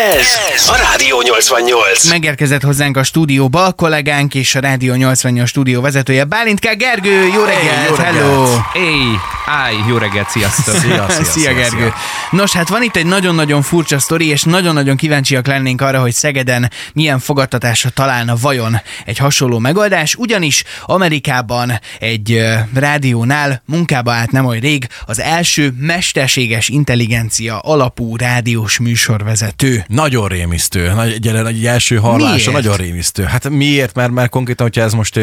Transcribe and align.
Ez 0.00 0.68
a 0.68 0.76
Rádió 0.76 1.22
88. 1.22 2.08
Megérkezett 2.08 2.62
hozzánk 2.62 2.96
a 2.96 3.02
stúdióba 3.02 3.64
a 3.64 3.72
kollégánk 3.72 4.34
és 4.34 4.54
a 4.54 4.60
Rádió 4.60 4.94
88 4.94 5.48
stúdió 5.48 5.80
vezetője 5.80 6.24
Bálint 6.24 6.60
K. 6.60 6.76
Gergő. 6.76 7.26
Jó 7.34 7.44
reggelt, 7.44 7.88
jó 7.88 7.94
hello! 7.94 8.44
Éj, 8.72 9.14
áj, 9.46 9.74
jó 9.88 9.96
reggelt, 9.96 10.30
sziasztok! 10.30 10.74
Szia, 10.80 11.06
szia, 11.08 11.24
Szia, 11.24 11.54
Gergő! 11.54 11.78
szia. 11.78 11.94
Nos, 12.30 12.52
hát 12.52 12.68
van 12.68 12.82
itt 12.82 12.96
egy 12.96 13.06
nagyon-nagyon 13.06 13.62
furcsa 13.62 13.98
sztori, 13.98 14.26
és 14.26 14.42
nagyon-nagyon 14.42 14.96
kíváncsiak 14.96 15.46
lennénk 15.46 15.80
arra, 15.80 16.00
hogy 16.00 16.12
Szegeden 16.12 16.70
milyen 16.92 17.18
fogadtatásra 17.18 17.90
találna 17.90 18.34
vajon 18.40 18.80
egy 19.04 19.18
hasonló 19.18 19.58
megoldás, 19.58 20.14
ugyanis 20.14 20.64
Amerikában 20.86 21.80
egy 21.98 22.44
rádiónál 22.74 23.62
munkába 23.66 24.12
állt 24.12 24.30
nem 24.30 24.46
olyan 24.46 24.60
rég 24.60 24.86
az 25.06 25.20
első 25.20 25.74
mesterséges 25.78 26.68
intelligencia 26.68 27.58
alapú 27.58 28.16
rádiós 28.16 28.78
műsorvezető. 28.78 29.84
Nagyon 29.90 30.28
rémisztő. 30.28 30.92
Nagy, 30.92 31.12
egy, 31.12 31.26
egy 31.26 31.66
első 31.66 31.96
hallása 31.96 32.34
Miért? 32.34 32.52
nagyon 32.52 32.76
rémisztő. 32.76 33.22
Hát 33.22 33.48
miért? 33.48 33.94
Mert, 33.94 34.10
mert 34.10 34.30
konkrétan, 34.30 34.66
hogyha 34.66 34.82
ez 34.82 34.92
most 34.92 35.20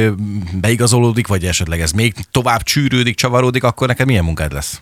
beigazolódik, 0.53 1.27
vagy 1.27 1.45
esetleg 1.45 1.81
ez 1.81 1.91
még 1.91 2.13
tovább 2.31 2.63
csűrődik, 2.63 3.16
csavarodik, 3.16 3.63
akkor 3.63 3.88
neked 3.88 4.05
milyen 4.05 4.23
munkád 4.23 4.53
lesz? 4.53 4.81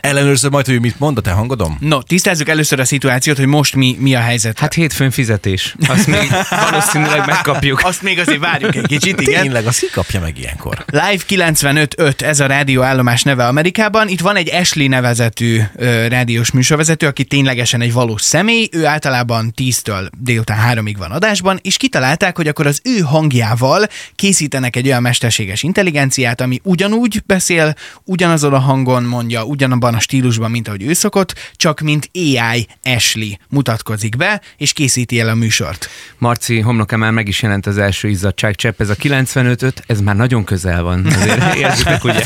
Ellenőrzöd 0.00 0.50
majd, 0.50 0.66
hogy 0.66 0.80
mit 0.80 0.98
mond 0.98 1.18
a 1.18 1.20
te 1.20 1.30
hangodom? 1.30 1.76
No, 1.80 2.02
tisztázzuk 2.02 2.48
először 2.48 2.80
a 2.80 2.84
szituációt, 2.84 3.36
hogy 3.36 3.46
most 3.46 3.74
mi, 3.74 3.96
mi 3.98 4.14
a 4.14 4.20
helyzet. 4.20 4.58
Hát 4.58 4.74
hétfőn 4.74 5.10
fizetés. 5.10 5.74
Azt 5.88 6.06
még 6.06 6.30
valószínűleg 6.70 7.26
megkapjuk. 7.26 7.80
azt 7.84 8.02
még 8.02 8.18
azért 8.18 8.38
várjuk 8.40 8.74
egy 8.74 8.86
kicsit, 8.86 9.20
igen. 9.20 9.42
Tényleg, 9.42 9.66
az 9.66 9.78
ki 9.78 9.86
kapja 9.92 10.20
meg 10.20 10.38
ilyenkor? 10.38 10.84
Live 10.86 11.22
95.5, 11.28 12.20
ez 12.20 12.40
a 12.40 12.46
rádióállomás 12.46 13.22
neve 13.22 13.46
Amerikában. 13.46 14.08
Itt 14.08 14.20
van 14.20 14.36
egy 14.36 14.54
Ashley 14.54 14.88
nevezetű 14.88 15.60
ö, 15.76 16.06
rádiós 16.08 16.50
műsorvezető, 16.50 17.06
aki 17.06 17.24
ténylegesen 17.24 17.80
egy 17.80 17.92
valós 17.92 18.22
személy. 18.22 18.68
Ő 18.72 18.86
általában 19.08 19.52
10-től 19.56 20.08
délután 20.18 20.78
3-ig 20.78 20.94
van 20.98 21.10
adásban, 21.10 21.58
és 21.62 21.76
kitalálták, 21.76 22.36
hogy 22.36 22.48
akkor 22.48 22.66
az 22.66 22.80
ő 22.84 22.98
hangjával 22.98 23.86
készítenek 24.14 24.76
egy 24.76 24.86
olyan 24.86 25.02
mesterséges 25.02 25.62
intelligenciát, 25.62 26.40
ami 26.40 26.60
ugyanúgy 26.62 27.22
beszél, 27.26 27.74
ugyanazon 28.04 28.52
a 28.52 28.58
hangon 28.58 29.02
mondja, 29.02 29.44
ugyanabban 29.44 29.94
a 29.94 30.00
stílusban, 30.00 30.50
mint 30.50 30.68
ahogy 30.68 30.82
ő 30.82 30.92
szokott, 30.92 31.34
csak 31.56 31.80
mint 31.80 32.10
AI 32.14 32.66
Ashley 32.84 33.28
mutatkozik 33.48 34.16
be, 34.16 34.40
és 34.56 34.72
készíti 34.72 35.20
el 35.20 35.28
a 35.28 35.34
műsort. 35.34 35.88
Marci 36.18 36.60
homlokán 36.60 36.98
már 36.98 37.12
meg 37.12 37.28
is 37.28 37.42
jelent 37.42 37.66
az 37.66 37.78
első 37.78 38.08
izzadságcsepp. 38.08 38.80
Ez 38.80 38.88
a 38.88 38.94
95 38.94 39.84
ez 39.86 40.00
már 40.00 40.16
nagyon 40.16 40.44
közel 40.44 40.82
van. 40.82 41.06
Azért 41.06 41.54
érzitek, 41.64 42.04
ugye? 42.04 42.22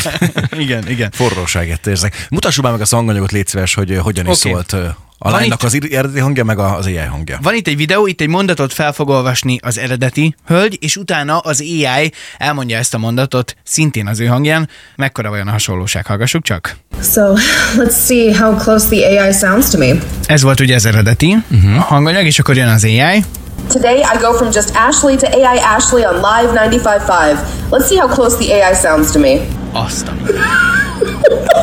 Igen, 0.58 0.88
igen. 0.88 1.10
Forróságet 1.10 1.86
érzek. 1.86 2.26
Mutassuk 2.30 2.64
már 2.64 2.72
meg 2.72 2.80
a 2.80 2.96
hanganyagot, 2.96 3.32
légy 3.32 3.46
szíves, 3.46 3.74
hogy 3.74 3.90
ö, 3.90 3.96
hogyan 3.96 4.26
is 4.26 4.36
Oké. 4.36 4.50
szólt 4.50 4.72
ö, 4.72 4.86
a 5.24 5.30
Van 5.30 5.40
lánynak 5.40 5.62
itt- 5.62 5.82
az 5.82 5.90
eredeti 5.90 6.18
hangja, 6.18 6.44
meg 6.44 6.58
az 6.58 6.86
AI 6.86 6.96
hangja. 6.96 7.38
Van 7.42 7.54
itt 7.54 7.66
egy 7.66 7.76
videó, 7.76 8.06
itt 8.06 8.20
egy 8.20 8.28
mondatot 8.28 8.72
fel 8.72 8.92
fog 8.92 9.08
olvasni 9.08 9.58
az 9.62 9.78
eredeti 9.78 10.34
hölgy, 10.46 10.78
és 10.80 10.96
utána 10.96 11.38
az 11.38 11.60
AI 11.60 12.12
elmondja 12.38 12.78
ezt 12.78 12.94
a 12.94 12.98
mondatot 12.98 13.56
szintén 13.64 14.06
az 14.06 14.20
ő 14.20 14.26
hangján. 14.26 14.68
Mekkora 14.96 15.28
vajon 15.28 15.48
a 15.48 15.50
hasonlóság? 15.50 16.06
Hallgassuk 16.06 16.42
csak. 16.42 16.76
So 17.12 17.32
let's 17.76 18.04
see 18.06 18.36
how 18.38 18.56
close 18.56 18.86
the 18.88 19.22
AI 19.22 19.32
sounds 19.32 19.70
to 19.70 19.78
me. 19.78 19.92
Ez 20.26 20.42
volt 20.42 20.60
ugye 20.60 20.74
az 20.74 20.86
eredeti 20.86 21.36
uh-huh. 21.50 21.76
hanganyag, 21.76 22.24
és 22.24 22.38
akkor 22.38 22.56
jön 22.56 22.68
az 22.68 22.84
AI. 22.84 23.24
Today 23.68 23.98
I 23.98 24.18
go 24.20 24.32
from 24.32 24.48
just 24.52 24.72
Ashley 24.88 25.16
to 25.16 25.26
AI 25.26 25.58
Ashley 25.76 26.04
on 26.04 26.14
Live 26.14 26.52
95.5. 26.52 27.38
Let's 27.70 27.86
see 27.86 27.98
how 27.98 28.08
close 28.08 28.36
the 28.36 28.54
AI 28.54 28.74
sounds 28.74 29.10
to 29.12 29.18
me. 29.18 29.61
Azt 29.72 30.08
a... 30.08 30.14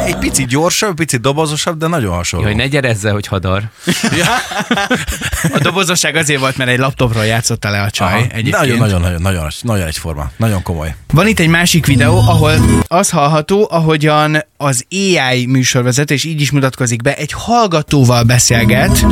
Egy 0.06 0.18
picit 0.18 0.48
gyorsabb, 0.48 0.96
picit 0.96 1.22
dobozosabb, 1.22 1.78
de 1.78 1.88
nagyon 1.88 2.16
hasonló. 2.16 2.46
Hogy 2.46 2.56
ne 2.56 2.68
gyere 2.68 2.88
ezzel, 2.88 3.14
hogy 3.14 3.28
hadar. 3.28 3.64
a 5.54 5.60
dobozosság 5.62 6.16
azért 6.16 6.40
volt, 6.40 6.58
mert 6.58 6.70
egy 6.70 6.78
laptopról 6.78 7.26
játszotta 7.26 7.70
le 7.70 7.82
a 7.82 7.90
csaj 7.90 8.22
egyébként. 8.22 8.58
Nagyon, 8.58 8.78
nagyon, 8.78 9.02
nagyon, 9.02 9.22
nagyon, 9.22 9.48
nagyon 9.62 9.88
egyforma. 9.88 10.32
Nagyon 10.38 10.62
komoly. 10.62 10.96
Van 11.14 11.28
itt 11.28 11.40
egy 11.40 11.48
másik 11.48 11.86
videó, 11.86 12.18
ahol 12.18 12.54
az 12.88 13.10
hallható, 13.10 13.68
ahogyan 13.72 14.44
az 14.58 14.86
AI 14.92 15.46
műsorvezető, 15.46 16.14
és 16.14 16.24
így 16.24 16.42
is 16.42 16.52
mutatkozik 16.52 17.02
be, 17.02 17.16
egy 17.16 17.32
hallgatóval 17.32 18.24
beszélget, 18.24 19.06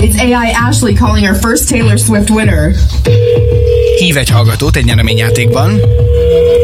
It's 0.00 0.20
AI 0.20 0.52
Ashley 0.68 0.94
calling 0.94 1.26
her 1.26 1.38
first 1.40 1.68
Taylor 1.68 1.98
Swift 1.98 2.30
winner. 2.30 2.74
hív 3.98 4.16
egy 4.16 4.28
hallgatót 4.28 4.76
egy 4.76 4.84
nyereményjátékban, 4.84 5.80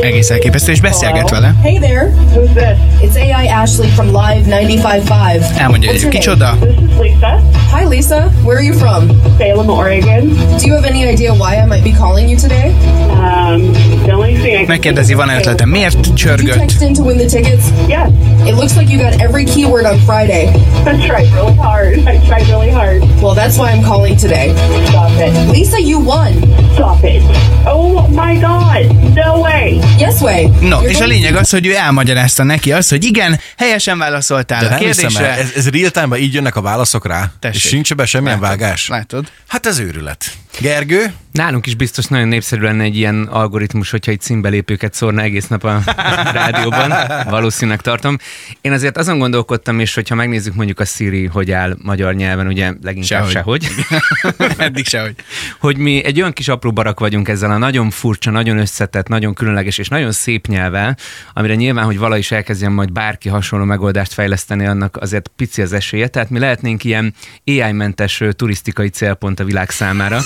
egész 0.02 0.30
elképesztő, 0.30 0.55
és 0.64 0.80
beszélget 0.80 1.30
vele. 1.30 1.54
Hey 1.62 1.78
there. 1.78 2.10
Who's 2.34 2.52
this? 2.54 2.78
It's 3.02 3.16
AI 3.16 3.46
Ashley 3.46 3.88
from 3.88 4.06
Live 4.06 4.46
95.5. 4.46 5.58
Elmondja, 5.58 5.90
What's 5.90 5.92
hogy 5.92 6.00
your 6.00 6.10
kicsoda. 6.10 6.56
This 6.60 6.68
is 6.90 6.98
Lisa. 7.00 7.40
Hi 7.72 7.84
Lisa, 7.88 8.30
where 8.44 8.56
are 8.56 8.64
you 8.64 8.74
from? 8.78 9.20
Salem, 9.38 9.68
Oregon. 9.70 10.28
Do 10.58 10.66
you 10.66 10.74
have 10.74 10.88
any 10.88 11.06
idea 11.12 11.32
why 11.34 11.56
I 11.56 11.66
might 11.66 11.82
be 11.84 11.92
calling 11.92 12.28
you 12.28 12.38
today? 12.38 12.72
Um, 13.10 13.72
the 14.04 14.12
only 14.12 14.34
thing 14.36 14.52
I 14.54 14.56
can 14.58 14.66
Megkérdezi, 14.66 15.14
van 15.14 15.28
ötlete, 15.28 15.64
miért 15.66 15.94
Did 15.94 16.06
you 16.06 16.14
csörgött? 16.14 16.58
text 16.58 16.82
in 16.82 16.92
to 16.92 17.02
win 17.02 17.16
the 17.16 17.26
tickets? 17.26 17.64
Yes, 17.88 18.08
It 18.46 18.54
looks 18.54 18.76
like 18.76 18.92
you 18.92 19.02
got 19.10 19.20
every 19.20 19.44
keyword 19.44 19.84
on 19.84 19.98
Friday. 19.98 20.44
I 20.86 21.06
tried 21.06 21.28
really 21.32 21.56
hard. 21.56 21.94
I 22.12 22.18
tried 22.26 22.46
really 22.48 22.70
hard. 22.70 23.00
Well, 23.20 23.34
that's 23.34 23.56
why 23.58 23.70
I'm 23.74 23.82
calling 23.82 24.16
today. 24.18 24.54
Stop 24.86 25.10
it. 25.20 25.32
Lisa, 25.50 25.80
you 25.80 25.98
won. 26.04 26.32
Stop 26.74 27.04
it. 27.04 27.22
Oh 27.66 28.06
my 28.08 28.36
god. 28.40 28.82
No 29.14 29.40
way. 29.42 29.80
Yes 29.98 30.20
way. 30.22 30.45
No, 30.60 30.80
és 30.80 31.00
a 31.00 31.06
lényeg 31.06 31.36
az, 31.36 31.50
hogy 31.50 31.66
ő 31.66 31.74
elmagyarázta 31.74 32.42
neki 32.42 32.72
azt, 32.72 32.90
hogy 32.90 33.04
igen, 33.04 33.40
helyesen 33.56 33.98
válaszoltál 33.98 34.60
De 34.60 34.66
a 34.66 34.70
nem 34.70 34.78
hiszem 34.78 35.04
el, 35.04 35.10
kérdésre. 35.10 35.42
ez, 35.42 35.52
ez 35.66 35.68
real 35.70 35.90
time 35.90 36.18
így 36.18 36.34
jönnek 36.34 36.56
a 36.56 36.60
válaszok 36.60 37.06
rá, 37.06 37.32
Tessék. 37.40 37.64
és 37.64 37.70
nincs 37.70 37.94
be 37.94 38.06
semmilyen 38.06 38.40
Látod? 38.40 38.58
vágás. 38.58 38.88
Látod? 38.88 39.30
Hát 39.48 39.66
ez 39.66 39.78
őrület. 39.78 40.24
Gergő? 40.60 41.12
Nálunk 41.32 41.66
is 41.66 41.74
biztos 41.74 42.04
nagyon 42.06 42.28
népszerű 42.28 42.62
lenne 42.62 42.82
egy 42.82 42.96
ilyen 42.96 43.22
algoritmus, 43.22 43.90
hogyha 43.90 44.10
egy 44.10 44.20
címbelépőket 44.20 44.94
szórna 44.94 45.22
egész 45.22 45.46
nap 45.46 45.64
a 45.64 45.82
rádióban. 46.32 46.94
Valószínűleg 47.28 47.80
tartom. 47.80 48.18
Én 48.60 48.72
azért 48.72 48.96
azon 48.96 49.18
gondolkodtam, 49.18 49.80
és 49.80 49.94
hogyha 49.94 50.14
megnézzük 50.14 50.54
mondjuk 50.54 50.80
a 50.80 50.84
Siri, 50.84 51.24
hogy 51.26 51.50
áll 51.50 51.76
magyar 51.82 52.14
nyelven, 52.14 52.46
ugye 52.46 52.72
leginkább 52.82 53.28
Sehogy. 53.28 53.62
sehogy. 53.62 54.54
Eddig 54.66 54.86
sehogy. 54.86 55.14
hogy 55.60 55.76
mi 55.76 56.04
egy 56.04 56.20
olyan 56.20 56.32
kis 56.32 56.48
apró 56.48 56.72
barak 56.72 57.00
vagyunk 57.00 57.28
ezzel 57.28 57.50
a 57.50 57.56
nagyon 57.58 57.90
furcsa, 57.90 58.30
nagyon 58.30 58.58
összetett, 58.58 59.08
nagyon 59.08 59.34
különleges 59.34 59.78
és 59.78 59.88
nagyon 59.88 60.12
szép 60.12 60.35
nyelvvel, 60.46 60.96
amire 61.32 61.54
nyilván, 61.54 61.84
hogy 61.84 61.98
vala 61.98 62.16
is 62.16 62.30
elkezdjen 62.30 62.72
majd 62.72 62.92
bárki 62.92 63.28
hasonló 63.28 63.64
megoldást 63.64 64.12
fejleszteni, 64.12 64.66
annak 64.66 64.96
azért 64.96 65.30
pici 65.36 65.62
az 65.62 65.72
esélye. 65.72 66.08
Tehát 66.08 66.30
mi 66.30 66.38
lehetnénk 66.38 66.84
ilyen 66.84 67.14
AI-mentes 67.46 68.22
turisztikai 68.30 68.88
célpont 68.88 69.40
a 69.40 69.44
világ 69.44 69.70
számára, 69.70 70.20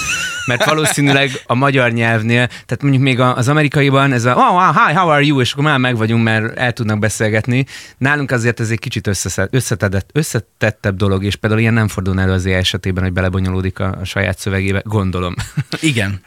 mert 0.50 0.64
valószínűleg 0.64 1.30
a 1.46 1.54
magyar 1.54 1.92
nyelvnél, 1.92 2.46
tehát 2.46 2.82
mondjuk 2.82 3.02
még 3.02 3.20
az 3.20 3.48
amerikaiban 3.48 4.12
ez 4.12 4.24
a 4.24 4.34
oh, 4.34 4.52
wow, 4.52 4.72
hi, 4.72 4.94
how 4.94 5.08
are 5.08 5.24
you, 5.24 5.40
és 5.40 5.52
akkor 5.52 5.64
már 5.64 5.78
meg 5.78 5.96
vagyunk, 5.96 6.24
mert 6.24 6.56
el 6.56 6.72
tudnak 6.72 6.98
beszélgetni. 6.98 7.66
Nálunk 7.98 8.30
azért 8.30 8.60
ez 8.60 8.70
egy 8.70 8.78
kicsit 8.78 9.06
összetedett, 9.50 10.10
összetettebb 10.12 10.96
dolog, 10.96 11.24
és 11.24 11.36
például 11.36 11.60
ilyen 11.60 11.74
nem 11.74 11.88
fordul 11.88 12.20
elő 12.20 12.32
az 12.32 12.46
AI 12.46 12.52
esetében, 12.52 13.02
hogy 13.02 13.12
belebonyolódik 13.12 13.78
a, 13.78 13.96
a 14.00 14.04
saját 14.04 14.38
szövegébe, 14.38 14.82
gondolom. 14.84 15.34
Igen. 15.80 16.20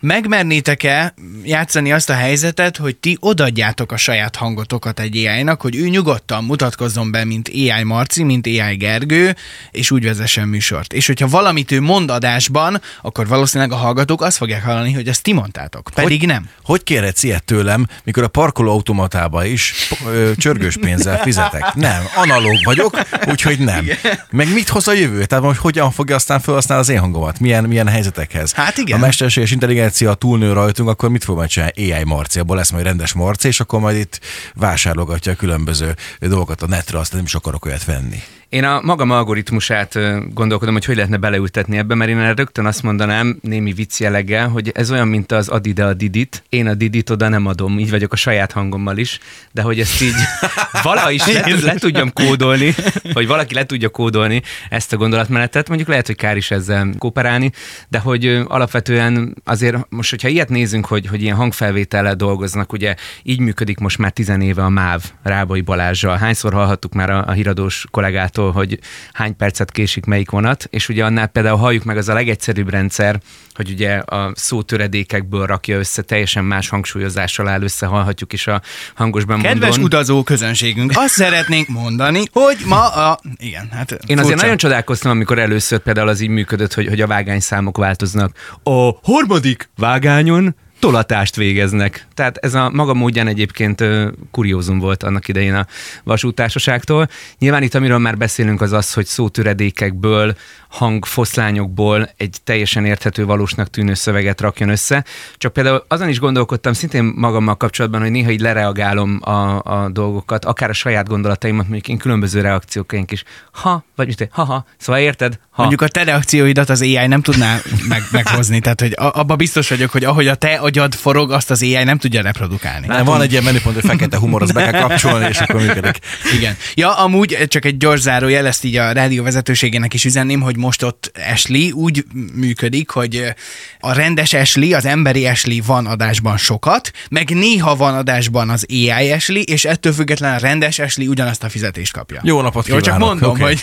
Megmernétek-e 0.00 1.14
játszani 1.44 1.92
azt 1.92 2.10
a 2.10 2.14
helyzetet, 2.14 2.76
hogy 2.76 2.96
ti 2.96 3.16
odaadjátok 3.20 3.92
a 3.92 3.96
saját 3.96 4.36
hangotokat 4.36 5.00
egy 5.00 5.16
AI-nak, 5.16 5.60
hogy 5.60 5.76
ő 5.76 5.88
nyugodtan 5.88 6.44
mutatkozzon 6.44 7.10
be, 7.10 7.24
mint 7.24 7.48
AI 7.48 7.82
Marci, 7.82 8.22
mint 8.22 8.46
AI 8.46 8.76
Gergő, 8.76 9.36
és 9.70 9.90
úgy 9.90 10.04
vezessen 10.04 10.48
műsort. 10.48 10.92
És 10.92 11.06
hogyha 11.06 11.28
valamit 11.28 11.72
ő 11.72 11.80
mond 11.80 12.10
adásban, 12.10 12.80
akkor 13.02 13.26
valószínűleg 13.26 13.65
a 13.72 13.76
hallgatók 13.76 14.22
azt 14.22 14.36
fogják 14.36 14.64
hallani, 14.64 14.92
hogy 14.92 15.08
ezt 15.08 15.22
ti 15.22 15.32
mondtátok. 15.32 15.90
Pedig 15.94 16.18
hogy, 16.18 16.28
nem. 16.28 16.48
Hogy 16.62 16.82
kérhetsz 16.82 17.22
ilyet 17.22 17.44
tőlem, 17.44 17.86
mikor 18.04 18.22
a 18.22 18.28
parkoló 18.28 18.70
automatába 18.70 19.44
is 19.44 19.74
ö, 20.06 20.30
csörgős 20.36 20.76
pénzzel 20.76 21.18
fizetek? 21.18 21.74
Nem, 21.74 22.02
analóg 22.14 22.58
vagyok, 22.64 22.98
úgyhogy 23.28 23.58
nem. 23.58 23.86
Meg 24.30 24.52
mit 24.52 24.68
hoz 24.68 24.88
a 24.88 24.92
jövő? 24.92 25.24
Tehát 25.24 25.44
hogy 25.44 25.56
hogyan 25.56 25.90
fogja 25.90 26.14
aztán 26.14 26.40
felhasználni 26.40 26.82
az 26.82 26.88
én 26.88 26.98
hangomat? 26.98 27.40
Milyen, 27.40 27.64
milyen 27.64 27.88
helyzetekhez? 27.88 28.52
Hát 28.52 28.76
igen. 28.76 28.98
A 28.98 29.00
mesterséges 29.00 29.50
intelligencia 29.50 30.14
túlnő 30.14 30.52
rajtunk, 30.52 30.88
akkor 30.88 31.08
mit 31.08 31.24
fog 31.24 31.36
majd 31.36 31.48
csinálni? 31.48 31.92
AI 31.92 32.04
Marci, 32.04 32.38
abból 32.38 32.56
lesz 32.56 32.70
majd 32.70 32.84
rendes 32.84 33.12
Marci, 33.12 33.48
és 33.48 33.60
akkor 33.60 33.80
majd 33.80 33.96
itt 33.96 34.20
vásárlogatja 34.54 35.32
a 35.32 35.36
különböző 35.36 35.94
dolgokat 36.20 36.62
a 36.62 36.66
netre, 36.66 36.98
azt 36.98 37.12
nem 37.12 37.24
is 37.24 37.34
akarok 37.34 37.64
olyat 37.64 37.84
venni. 37.84 38.22
Én 38.48 38.64
a 38.64 38.80
magam 38.82 39.10
algoritmusát 39.10 39.98
gondolkodom, 40.34 40.74
hogy 40.74 40.84
hogy 40.84 40.94
lehetne 40.94 41.16
beleültetni 41.16 41.76
ebbe, 41.76 41.94
mert 41.94 42.10
én 42.10 42.18
erre 42.18 42.34
rögtön 42.34 42.66
azt 42.66 42.82
mondanám, 42.82 43.38
némi 43.42 43.72
vicc 43.72 44.00
jelleggel, 44.00 44.48
hogy 44.48 44.70
ez 44.74 44.90
olyan, 44.90 45.08
mint 45.08 45.32
az 45.32 45.48
ad 45.48 45.66
ide 45.66 45.84
a 45.84 45.94
didit, 45.94 46.42
én 46.48 46.66
a 46.66 46.74
didit 46.74 47.10
oda 47.10 47.28
nem 47.28 47.46
adom, 47.46 47.78
így 47.78 47.90
vagyok 47.90 48.12
a 48.12 48.16
saját 48.16 48.52
hangommal 48.52 48.96
is, 48.96 49.18
de 49.52 49.62
hogy 49.62 49.80
ezt 49.80 50.02
így 50.02 50.14
vala 50.82 51.10
is 51.10 51.26
le, 51.26 51.54
le 51.62 51.74
tudjam 51.74 52.12
kódolni, 52.12 52.74
hogy 53.12 53.26
valaki 53.26 53.54
le 53.54 53.64
tudja 53.64 53.88
kódolni 53.88 54.42
ezt 54.70 54.92
a 54.92 54.96
gondolatmenetet, 54.96 55.68
mondjuk 55.68 55.88
lehet, 55.88 56.06
hogy 56.06 56.16
kár 56.16 56.36
is 56.36 56.50
ezzel 56.50 56.94
kooperálni, 56.98 57.52
de 57.88 57.98
hogy 57.98 58.42
alapvetően 58.46 59.36
azért 59.44 59.76
most, 59.88 60.10
hogyha 60.10 60.28
ilyet 60.28 60.48
nézünk, 60.48 60.86
hogy, 60.86 61.06
hogy 61.06 61.22
ilyen 61.22 61.36
hangfelvétellel 61.36 62.14
dolgoznak, 62.14 62.72
ugye 62.72 62.94
így 63.22 63.40
működik 63.40 63.78
most 63.78 63.98
már 63.98 64.10
tizen 64.10 64.40
éve 64.40 64.62
a 64.62 64.68
MÁV 64.68 65.02
Rábai 65.22 65.60
Balázsjal. 65.60 66.16
Hányszor 66.16 66.52
hallhattuk 66.52 66.92
már 66.92 67.10
a, 67.10 67.24
a 67.26 67.32
híradós 67.32 67.86
kollégától, 67.90 68.35
attól, 68.36 68.52
hogy 68.52 68.78
hány 69.12 69.36
percet 69.36 69.70
késik 69.70 70.04
melyik 70.04 70.30
vonat, 70.30 70.66
és 70.70 70.88
ugye 70.88 71.04
annál 71.04 71.26
például 71.26 71.56
halljuk 71.56 71.84
meg 71.84 71.96
az 71.96 72.08
a 72.08 72.14
legegyszerűbb 72.14 72.70
rendszer, 72.70 73.20
hogy 73.54 73.70
ugye 73.70 73.96
a 73.96 74.32
szótöredékekből 74.34 75.46
rakja 75.46 75.78
össze, 75.78 76.02
teljesen 76.02 76.44
más 76.44 76.68
hangsúlyozással 76.68 77.48
áll 77.48 77.62
össze, 77.62 77.86
hallhatjuk 77.86 78.32
is 78.32 78.46
a 78.46 78.62
hangos 78.94 79.24
bemondón. 79.24 79.52
Kedves 79.52 79.76
utazó 79.78 80.22
közönségünk, 80.22 80.92
azt 80.94 81.14
szeretnénk 81.14 81.68
mondani, 81.68 82.22
hogy 82.32 82.56
ma 82.66 82.88
a... 82.88 83.18
Igen, 83.36 83.68
hát 83.72 83.90
Én 83.90 83.98
azért 84.06 84.20
furcsa. 84.20 84.42
nagyon 84.42 84.56
csodálkoztam, 84.56 85.10
amikor 85.10 85.38
először 85.38 85.78
például 85.78 86.08
az 86.08 86.20
így 86.20 86.28
működött, 86.28 86.74
hogy, 86.74 86.86
hogy 86.86 87.00
a 87.00 87.06
vágányszámok 87.06 87.76
változnak. 87.76 88.36
A 88.62 88.90
harmadik 89.02 89.68
vágányon 89.76 90.54
tolatást 90.78 91.36
végeznek. 91.36 92.06
Tehát 92.14 92.36
ez 92.36 92.54
a 92.54 92.70
maga 92.70 92.94
módján 92.94 93.26
egyébként 93.26 93.84
kuriózum 94.30 94.78
volt 94.78 95.02
annak 95.02 95.28
idején 95.28 95.54
a 95.54 95.66
vasútársaságtól. 96.04 97.08
Nyilván 97.38 97.62
itt, 97.62 97.74
amiről 97.74 97.98
már 97.98 98.16
beszélünk, 98.16 98.60
az 98.60 98.72
az, 98.72 98.92
hogy 98.92 99.06
szótöredékekből, 99.06 100.36
hangfoszlányokból 100.68 102.10
egy 102.16 102.36
teljesen 102.44 102.84
érthető, 102.84 103.24
valósnak 103.24 103.70
tűnő 103.70 103.94
szöveget 103.94 104.40
rakjon 104.40 104.68
össze. 104.68 105.04
Csak 105.36 105.52
például 105.52 105.84
azon 105.88 106.08
is 106.08 106.18
gondolkodtam 106.20 106.72
szintén 106.72 107.04
magammal 107.16 107.56
kapcsolatban, 107.56 108.00
hogy 108.00 108.10
néha 108.10 108.30
így 108.30 108.40
lereagálom 108.40 109.20
a, 109.22 109.62
a 109.62 109.88
dolgokat, 109.88 110.44
akár 110.44 110.70
a 110.70 110.72
saját 110.72 111.08
gondolataimat, 111.08 111.64
mondjuk 111.68 111.88
én 111.88 111.98
különböző 111.98 112.40
reakcióként 112.40 113.12
is. 113.12 113.24
Ha, 113.52 113.84
vagy 113.96 114.06
mit, 114.06 114.28
ha-ha, 114.32 114.64
szóval 114.76 115.00
érted? 115.00 115.38
Ha. 115.56 115.62
Mondjuk 115.62 115.80
a 115.80 115.88
te 115.88 116.04
reakcióidat 116.04 116.70
az 116.70 116.80
AI 116.80 117.06
nem 117.06 117.22
tudná 117.22 117.60
meg, 117.88 118.02
meghozni, 118.10 118.60
tehát 118.60 118.80
hogy 118.80 118.92
abba 118.96 119.36
biztos 119.36 119.68
vagyok, 119.68 119.90
hogy 119.90 120.04
ahogy 120.04 120.26
a 120.28 120.34
te 120.34 120.54
agyad 120.54 120.94
forog, 120.94 121.32
azt 121.32 121.50
az 121.50 121.62
AI 121.62 121.84
nem 121.84 121.98
tudja 121.98 122.22
reprodukálni. 122.22 122.86
Nem, 122.86 123.04
van 123.04 123.20
egy 123.20 123.30
ilyen 123.30 123.42
menüpont, 123.42 123.74
hogy 123.74 123.84
fekete 123.84 124.16
humor, 124.16 124.42
azt 124.42 124.52
be 124.52 124.70
kell 124.70 124.80
kapcsolni, 124.80 125.26
és 125.28 125.38
akkor 125.38 125.60
működik. 125.60 125.98
Igen. 126.36 126.56
Ja, 126.74 126.92
amúgy 126.92 127.44
csak 127.48 127.64
egy 127.64 127.76
gyors 127.76 128.00
zárójel, 128.00 128.46
ezt 128.46 128.64
így 128.64 128.76
a 128.76 128.92
rádió 128.92 129.22
vezetőségének 129.22 129.94
is 129.94 130.04
üzenném, 130.04 130.40
hogy 130.40 130.56
most 130.56 130.82
ott 130.82 131.12
Ashley 131.32 131.70
úgy 131.70 132.04
működik, 132.34 132.90
hogy 132.90 133.34
a 133.80 133.92
rendes 133.92 134.32
Ashley, 134.32 134.74
az 134.74 134.84
emberi 134.84 135.26
Ashley 135.26 135.58
van 135.66 135.86
adásban 135.86 136.36
sokat, 136.36 136.90
meg 137.10 137.28
néha 137.30 137.76
van 137.76 137.94
adásban 137.94 138.50
az 138.50 138.66
AI 138.68 139.12
Ashley, 139.12 139.42
és 139.42 139.64
ettől 139.64 139.92
függetlenül 139.92 140.36
a 140.36 140.40
rendes 140.40 140.78
Ashley 140.78 141.08
ugyanazt 141.08 141.42
a 141.42 141.48
fizetést 141.48 141.92
kapja. 141.92 142.20
Jó 142.24 142.40
napot 142.40 142.66
Jó, 142.66 142.80
csak 142.80 142.94
kívánok. 142.94 143.08
mondom, 143.20 143.30
Oké. 143.30 143.42
hogy 143.42 143.62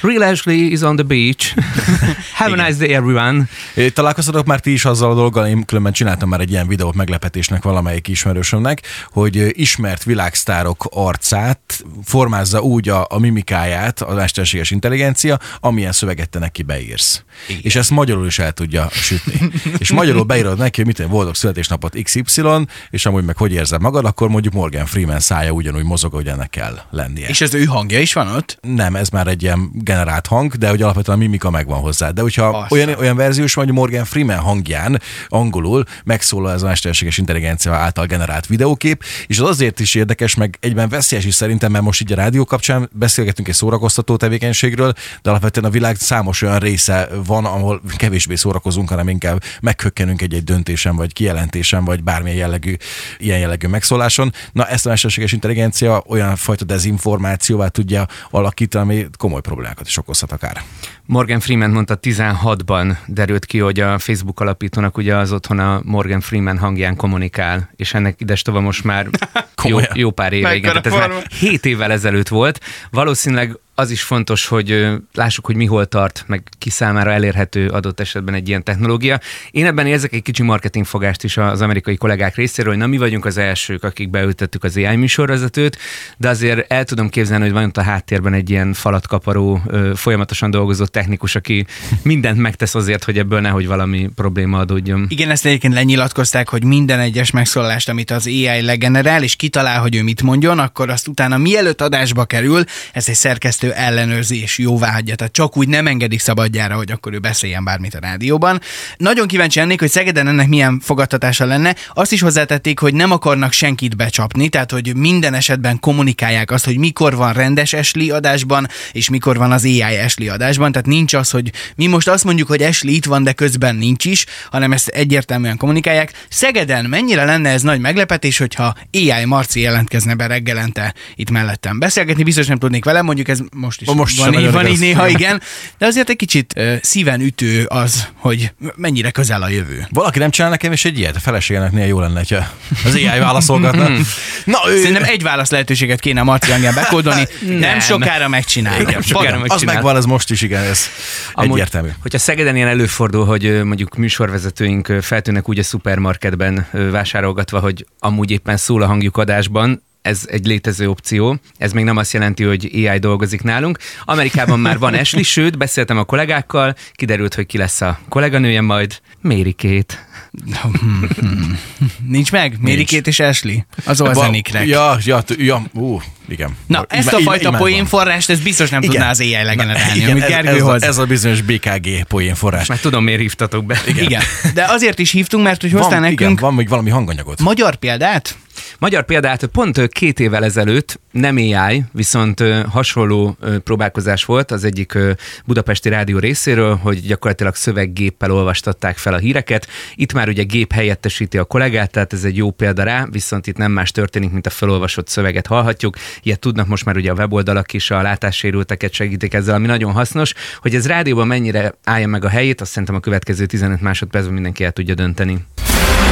Real 0.00 0.22
Ashley 0.22 0.54
is 0.56 0.82
on 0.84 0.96
the 0.96 1.04
beach. 1.04 1.54
Have 2.34 2.52
a 2.52 2.66
nice 2.66 2.78
day, 2.78 2.94
everyone. 2.94 3.48
Találkoztatok 3.92 4.46
már 4.46 4.60
ti 4.60 4.72
is 4.72 4.84
azzal 4.84 5.10
a 5.10 5.14
dolggal, 5.14 5.46
én 5.46 5.64
különben 5.64 5.92
csináltam 5.92 6.28
már 6.28 6.40
egy 6.40 6.50
ilyen 6.50 6.68
videót 6.68 6.94
meglepetésnek 6.94 7.62
valamelyik 7.62 8.08
ismerősömnek, 8.08 8.82
hogy 9.10 9.60
ismert 9.60 10.04
világsztárok 10.04 10.86
arcát 10.90 11.84
formázza 12.04 12.60
úgy 12.60 12.88
a, 12.88 13.06
a 13.08 13.18
mimikáját 13.18 14.00
a 14.00 14.14
mesterséges 14.14 14.70
intelligencia, 14.70 15.38
amilyen 15.60 15.92
szöveget 15.92 16.28
te 16.28 16.38
neki 16.38 16.62
beírsz. 16.62 17.24
Igen. 17.48 17.60
És 17.64 17.76
ezt 17.76 17.90
magyarul 17.90 18.26
is 18.26 18.38
el 18.38 18.52
tudja 18.52 18.88
sütni. 18.90 19.50
és 19.78 19.92
magyarul 19.92 20.22
beírod 20.22 20.58
neki, 20.58 20.82
hogy 20.82 20.96
mit 20.96 21.08
boldog 21.08 21.34
születésnapot 21.34 22.02
XY, 22.02 22.42
és 22.90 23.06
amúgy 23.06 23.24
meg 23.24 23.36
hogy 23.36 23.52
érzed 23.52 23.80
magad, 23.80 24.04
akkor 24.04 24.28
mondjuk 24.28 24.54
Morgan 24.54 24.86
Freeman 24.86 25.20
szája 25.20 25.50
ugyanúgy 25.50 25.84
mozog, 25.84 26.12
hogy 26.12 26.26
ennek 26.26 26.50
kell 26.50 26.78
lennie. 26.90 27.28
és 27.28 27.40
az 27.40 27.54
ő 27.54 27.64
hangja 27.64 28.00
is 28.00 28.12
van 28.12 28.28
ott. 28.28 28.58
Nem, 28.60 28.96
ez 28.96 29.08
már 29.08 29.26
egy 29.26 29.42
ilyen 29.42 29.70
generált 29.72 30.26
hang, 30.26 30.54
de 30.54 30.70
hogy 30.74 30.82
alapvetően 30.82 31.18
a 31.18 31.20
mimika 31.20 31.50
megvan 31.50 31.80
hozzá. 31.80 32.10
De 32.10 32.20
hogyha 32.20 32.46
Azt. 32.46 32.72
olyan, 32.72 32.88
olyan 32.88 33.16
verziós 33.16 33.54
van, 33.54 33.64
hogy 33.64 33.74
Morgan 33.74 34.04
Freeman 34.04 34.38
hangján 34.38 35.00
angolul 35.28 35.84
megszólal 36.04 36.52
ez 36.52 36.62
a 36.62 36.66
mesterséges 36.66 37.18
intelligencia 37.18 37.72
által 37.72 38.06
generált 38.06 38.46
videókép, 38.46 39.04
és 39.26 39.38
az 39.38 39.48
azért 39.48 39.80
is 39.80 39.94
érdekes, 39.94 40.34
meg 40.34 40.56
egyben 40.60 40.88
veszélyes 40.88 41.24
is 41.24 41.34
szerintem, 41.34 41.72
mert 41.72 41.84
most 41.84 42.00
így 42.00 42.12
a 42.12 42.14
rádió 42.14 42.44
kapcsán 42.44 42.88
beszélgetünk 42.92 43.48
egy 43.48 43.54
szórakoztató 43.54 44.16
tevékenységről, 44.16 44.92
de 45.22 45.30
alapvetően 45.30 45.66
a 45.66 45.70
világ 45.70 45.96
számos 45.96 46.42
olyan 46.42 46.58
része 46.58 47.08
van, 47.26 47.44
ahol 47.44 47.80
kevésbé 47.96 48.34
szórakozunk, 48.34 48.88
hanem 48.88 49.08
inkább 49.08 49.42
meghökkenünk 49.60 50.22
egy-egy 50.22 50.44
döntésen, 50.44 50.96
vagy 50.96 51.12
kijelentésen, 51.12 51.84
vagy 51.84 52.02
bármilyen 52.02 52.38
jellegű, 52.38 52.74
ilyen 53.18 53.38
jellegű 53.38 53.68
megszóláson. 53.68 54.32
Na, 54.52 54.66
ezt 54.66 54.86
a 54.86 54.88
mesterséges 54.88 55.32
intelligencia 55.32 56.02
olyan 56.06 56.36
fajta 56.36 56.64
dezinformációvá 56.64 57.68
tudja 57.68 58.06
alakítani, 58.30 58.82
ami 58.84 59.06
komoly 59.18 59.40
problémákat 59.40 59.86
is 59.86 59.96
okozhat 59.96 60.32
akár. 60.32 60.63
Morgan 61.06 61.40
Freeman 61.40 61.70
mondta 61.70 61.98
16-ban 62.02 62.96
derült 63.06 63.44
ki, 63.44 63.58
hogy 63.58 63.80
a 63.80 63.98
Facebook 63.98 64.40
alapítónak 64.40 64.96
ugye 64.96 65.16
az 65.16 65.32
otthon 65.32 65.58
a 65.58 65.80
Morgan 65.84 66.20
Freeman 66.20 66.58
hangján 66.58 66.96
kommunikál, 66.96 67.70
és 67.76 67.94
ennek 67.94 68.20
ides 68.20 68.42
tovább 68.42 68.62
most 68.62 68.84
már 68.84 69.06
jó, 69.64 69.78
jó 69.94 70.10
pár 70.10 70.32
éve, 70.32 70.54
igen, 70.54 70.70
tehát 70.70 70.86
ez 70.86 70.92
már 70.92 71.10
forma. 71.10 71.22
7 71.38 71.66
évvel 71.66 71.92
ezelőtt 71.92 72.28
volt. 72.28 72.60
Valószínűleg 72.90 73.58
az 73.76 73.90
is 73.90 74.02
fontos, 74.02 74.46
hogy 74.46 74.86
lássuk, 75.14 75.46
hogy 75.46 75.56
mi 75.56 75.64
hol 75.64 75.86
tart, 75.86 76.24
meg 76.26 76.42
ki 76.58 76.70
számára 76.70 77.12
elérhető 77.12 77.68
adott 77.68 78.00
esetben 78.00 78.34
egy 78.34 78.48
ilyen 78.48 78.62
technológia. 78.62 79.20
Én 79.50 79.66
ebben 79.66 79.86
érzek 79.86 80.12
egy 80.12 80.22
kicsi 80.22 80.42
marketingfogást 80.42 81.24
is 81.24 81.36
az 81.36 81.60
amerikai 81.60 81.96
kollégák 81.96 82.36
részéről, 82.36 82.72
hogy 82.72 82.80
na 82.80 82.86
mi 82.86 82.96
vagyunk 82.96 83.24
az 83.24 83.36
elsők, 83.36 83.84
akik 83.84 84.10
beültettük 84.10 84.64
az 84.64 84.76
AI 84.76 84.96
műsorvezetőt, 84.96 85.78
de 86.16 86.28
azért 86.28 86.72
el 86.72 86.84
tudom 86.84 87.08
képzelni, 87.08 87.44
hogy 87.44 87.52
van 87.52 87.64
ott 87.64 87.76
a 87.76 87.82
háttérben 87.82 88.32
egy 88.32 88.50
ilyen 88.50 88.72
falatkaparó, 88.72 89.62
folyamatosan 89.94 90.50
dolgozó 90.50 90.84
technikus, 90.84 91.34
aki 91.34 91.66
mindent 92.02 92.38
megtesz 92.38 92.74
azért, 92.74 93.04
hogy 93.04 93.18
ebből 93.18 93.40
nehogy 93.40 93.66
valami 93.66 94.10
probléma 94.14 94.58
adódjon. 94.58 95.06
Igen, 95.08 95.30
ezt 95.30 95.46
egyébként 95.46 95.74
lenyilatkozták, 95.74 96.48
hogy 96.48 96.64
minden 96.64 97.00
egyes 97.00 97.30
megszólalást, 97.30 97.88
amit 97.88 98.10
az 98.10 98.26
AI 98.26 98.60
legenerál, 98.60 99.22
és 99.22 99.36
kitalál, 99.54 99.80
hogy 99.80 99.94
ő 99.94 100.02
mit 100.02 100.22
mondjon, 100.22 100.58
akkor 100.58 100.90
azt 100.90 101.08
utána 101.08 101.38
mielőtt 101.38 101.80
adásba 101.80 102.24
kerül, 102.24 102.64
ezt 102.92 103.08
egy 103.08 103.14
szerkesztő 103.14 103.72
ellenőrzi 103.72 104.42
és 104.42 104.58
jóvá 104.58 104.92
hagyja. 104.92 105.14
Tehát 105.14 105.32
csak 105.32 105.56
úgy 105.56 105.68
nem 105.68 105.86
engedik 105.86 106.20
szabadjára, 106.20 106.74
hogy 106.76 106.90
akkor 106.90 107.12
ő 107.12 107.18
beszéljen 107.18 107.64
bármit 107.64 107.94
a 107.94 107.98
rádióban. 107.98 108.60
Nagyon 108.96 109.26
kíváncsi 109.26 109.58
lennék, 109.58 109.80
hogy 109.80 109.90
Szegeden 109.90 110.28
ennek 110.28 110.48
milyen 110.48 110.80
fogadtatása 110.80 111.44
lenne. 111.44 111.74
Azt 111.92 112.12
is 112.12 112.20
hozzátették, 112.20 112.78
hogy 112.78 112.94
nem 112.94 113.10
akarnak 113.10 113.52
senkit 113.52 113.96
becsapni, 113.96 114.48
tehát 114.48 114.70
hogy 114.70 114.96
minden 114.96 115.34
esetben 115.34 115.80
kommunikálják 115.80 116.50
azt, 116.50 116.64
hogy 116.64 116.78
mikor 116.78 117.16
van 117.16 117.32
rendes 117.32 117.72
Ashley 117.72 118.14
adásban, 118.14 118.68
és 118.92 119.08
mikor 119.08 119.36
van 119.36 119.52
az 119.52 119.64
AI 119.64 119.98
Ashley 120.04 120.28
adásban. 120.28 120.72
Tehát 120.72 120.86
nincs 120.86 121.14
az, 121.14 121.30
hogy 121.30 121.52
mi 121.76 121.86
most 121.86 122.08
azt 122.08 122.24
mondjuk, 122.24 122.48
hogy 122.48 122.62
Ashley 122.62 122.94
itt 122.94 123.04
van, 123.04 123.22
de 123.22 123.32
közben 123.32 123.76
nincs 123.76 124.04
is, 124.04 124.26
hanem 124.50 124.72
ezt 124.72 124.88
egyértelműen 124.88 125.56
kommunikálják. 125.56 126.12
Szegeden 126.28 126.84
mennyire 126.84 127.24
lenne 127.24 127.50
ez 127.50 127.62
nagy 127.62 127.80
meglepetés, 127.80 128.38
hogyha 128.38 128.74
AI 128.92 129.24
Marci 129.34 129.60
jelentkezne 129.60 130.14
be 130.14 130.26
reggelente 130.26 130.94
itt 131.14 131.30
mellettem. 131.30 131.78
Beszélgetni 131.78 132.22
biztos 132.22 132.46
nem 132.46 132.58
tudnék 132.58 132.84
vele, 132.84 133.02
mondjuk 133.02 133.28
ez 133.28 133.38
most 133.52 133.80
is 133.80 133.88
Most 133.88 134.18
van, 134.18 134.34
így, 134.34 134.50
van 134.50 134.66
így 134.66 134.78
néha, 134.78 135.08
igen, 135.16 135.42
de 135.78 135.86
azért 135.86 136.08
egy 136.08 136.16
kicsit 136.16 136.52
ö, 136.56 136.74
szíven 136.82 137.20
ütő 137.20 137.64
az, 137.64 138.08
hogy 138.14 138.52
mennyire 138.76 139.10
közel 139.10 139.42
a 139.42 139.48
jövő. 139.48 139.86
Valaki 139.90 140.18
nem 140.18 140.30
csinál 140.30 140.50
nekem 140.50 140.72
is 140.72 140.84
egy 140.84 140.98
ilyet? 140.98 141.16
A 141.16 141.18
feleségenek 141.18 141.72
néha 141.72 141.86
jó 141.86 142.00
lenne, 142.00 142.22
ha 142.28 142.36
az 142.84 142.94
AI 142.94 143.18
válaszolgatna. 143.18 143.88
Na, 144.44 144.58
ő... 144.68 144.76
Szerintem 144.76 145.04
egy 145.04 145.22
válasz 145.22 145.50
lehetőséget 145.50 146.00
kéne 146.00 146.20
a 146.20 146.24
Marci 146.24 146.50
hangján 146.50 146.74
bekódolni, 146.74 147.26
nem, 147.46 147.58
Nem. 147.58 147.80
sokára 147.80 148.28
megcsinálja. 148.28 148.88
Igen, 148.88 149.02
sokára 149.02 149.30
van, 149.30 149.42
az 149.42 149.48
megcsinál. 149.48 149.74
megvan, 149.74 149.96
ez 149.96 150.04
most 150.04 150.30
is, 150.30 150.42
igen, 150.42 150.62
ez 150.62 150.86
Amúgy, 151.32 151.52
egyértelmű. 151.52 151.88
Hogyha 152.02 152.18
Szegeden 152.18 152.56
ilyen 152.56 152.68
előfordul, 152.68 153.24
hogy 153.24 153.62
mondjuk 153.62 153.96
műsorvezetőink 153.96 154.92
feltűnnek 155.00 155.48
úgy 155.48 155.58
a 155.58 155.62
szupermarketben 155.62 156.66
vásárolgatva, 156.90 157.58
hogy 157.60 157.86
amúgy 157.98 158.30
éppen 158.30 158.56
szól 158.56 158.82
a 158.82 158.86
hangjuk 158.86 159.16
adásban, 159.24 159.82
ez 160.02 160.22
egy 160.26 160.46
létező 160.46 160.88
opció. 160.88 161.36
Ez 161.58 161.72
még 161.72 161.84
nem 161.84 161.96
azt 161.96 162.12
jelenti, 162.12 162.42
hogy 162.44 162.70
AI 162.72 162.98
dolgozik 162.98 163.42
nálunk. 163.42 163.78
Amerikában 164.04 164.60
már 164.60 164.78
van 164.78 164.94
Ashley, 164.94 165.22
sőt, 165.22 165.58
beszéltem 165.58 165.98
a 165.98 166.04
kollégákkal, 166.04 166.74
kiderült, 166.92 167.34
hogy 167.34 167.46
ki 167.46 167.58
lesz 167.58 167.80
a 167.80 167.98
kolléganője 168.08 168.60
majd. 168.60 169.00
Mérikét. 169.20 170.04
Nincs 172.08 172.32
meg? 172.32 172.56
Mérikét 172.60 173.06
és 173.06 173.20
Ashley? 173.20 173.56
Az 173.84 174.00
olzeniknek. 174.00 174.66
Ja, 174.66 174.96
ja, 175.04 175.22
ja, 175.38 175.62
ú, 175.72 176.00
igen. 176.28 176.56
Na, 176.66 176.84
ezt 176.88 177.12
a 177.12 177.18
fajta 177.18 177.50
poénforrást, 177.50 178.30
ez 178.30 178.40
biztos 178.40 178.70
nem 178.70 178.80
tudná 178.80 179.10
az 179.10 179.20
AI 179.20 179.42
legenerálni, 179.42 179.96
Igen, 179.98 180.10
amit 180.10 180.22
ez, 180.22 180.28
Gergő 180.28 180.48
ez, 180.48 180.62
a, 180.62 180.64
hoz. 180.64 180.82
ez 180.82 180.98
a 180.98 181.04
bizonyos 181.04 181.40
BKG 181.42 182.04
poénforrás. 182.08 182.66
Már 182.66 182.78
tudom, 182.78 183.04
miért 183.04 183.20
hívtatok 183.20 183.64
be. 183.64 183.80
Igen. 183.86 184.04
Igen. 184.04 184.22
De 184.54 184.64
azért 184.68 184.98
is 184.98 185.10
hívtunk, 185.10 185.44
mert 185.44 185.60
hogy 185.60 185.70
hoztál 185.72 185.90
Van, 185.90 186.00
nekünk 186.00 186.20
igen, 186.20 186.36
van 186.36 186.54
még 186.54 186.68
valami 186.68 186.90
hanganyagot. 186.90 187.40
magyar 187.40 187.74
példát, 187.74 188.36
Magyar 188.84 189.04
példát 189.04 189.46
pont 189.46 189.88
két 189.88 190.20
évvel 190.20 190.44
ezelőtt, 190.44 191.00
nem 191.10 191.36
AI, 191.36 191.84
viszont 191.92 192.44
hasonló 192.68 193.36
próbálkozás 193.64 194.24
volt 194.24 194.50
az 194.50 194.64
egyik 194.64 194.98
budapesti 195.44 195.88
rádió 195.88 196.18
részéről, 196.18 196.76
hogy 196.76 197.00
gyakorlatilag 197.00 197.54
szöveggéppel 197.54 198.30
olvastatták 198.30 198.96
fel 198.96 199.14
a 199.14 199.18
híreket. 199.18 199.66
Itt 199.94 200.12
már 200.12 200.28
ugye 200.28 200.42
gép 200.42 200.72
helyettesíti 200.72 201.38
a 201.38 201.44
kollégát, 201.44 201.90
tehát 201.90 202.12
ez 202.12 202.24
egy 202.24 202.36
jó 202.36 202.50
példa 202.50 202.82
rá, 202.82 203.06
viszont 203.10 203.46
itt 203.46 203.56
nem 203.56 203.72
más 203.72 203.90
történik, 203.90 204.30
mint 204.30 204.46
a 204.46 204.50
felolvasott 204.50 205.08
szöveget 205.08 205.46
hallhatjuk. 205.46 205.96
Ilyet 206.22 206.40
tudnak 206.40 206.66
most 206.66 206.84
már 206.84 206.96
ugye 206.96 207.10
a 207.10 207.14
weboldalak 207.14 207.72
is, 207.72 207.90
a 207.90 208.02
látássérülteket 208.02 208.92
segítik 208.92 209.34
ezzel, 209.34 209.54
ami 209.54 209.66
nagyon 209.66 209.92
hasznos. 209.92 210.32
Hogy 210.58 210.74
ez 210.74 210.86
rádióban 210.86 211.26
mennyire 211.26 211.74
állja 211.84 212.06
meg 212.06 212.24
a 212.24 212.28
helyét, 212.28 212.60
azt 212.60 212.70
szerintem 212.70 212.94
a 212.94 213.00
következő 213.00 213.46
15 213.46 213.80
másodpercben 213.80 214.34
mindenki 214.34 214.64
el 214.64 214.72
tudja 214.72 214.94
dönteni. 214.94 215.44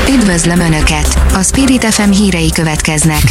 Üdvözlöm 0.09 0.61
Önöket! 0.61 1.18
A 1.35 1.42
Spirit 1.42 1.85
FM 1.85 2.11
hírei 2.11 2.50
következnek. 2.50 3.23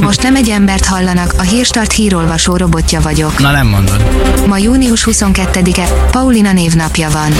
Most 0.00 0.22
nem 0.22 0.36
egy 0.36 0.48
embert 0.48 0.84
hallanak, 0.84 1.34
a 1.38 1.42
Hírstart 1.42 1.92
hírolvasó 1.92 2.56
robotja 2.56 3.00
vagyok. 3.00 3.38
Na 3.38 3.50
nem 3.50 3.66
mondod. 3.66 4.02
Ma 4.46 4.58
június 4.58 5.06
22-e, 5.10 6.08
Paulina 6.10 6.52
névnapja 6.52 7.08
van. 7.10 7.32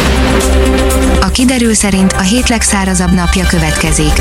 A 1.21 1.31
kiderül 1.31 1.75
szerint 1.75 2.13
a 2.13 2.21
hét 2.21 2.49
legszárazabb 2.49 3.13
napja 3.13 3.47
következik. 3.47 4.13